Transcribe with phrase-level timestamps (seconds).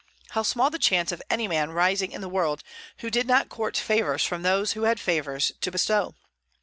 [0.31, 2.63] How small the chance of any man rising in the world,
[3.01, 6.15] who did not court favors from those who had favors to bestow!